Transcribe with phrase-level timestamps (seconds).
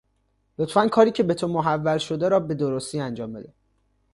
[0.59, 3.53] لطفا کاری که به تو محول شده را به درستی انجام بده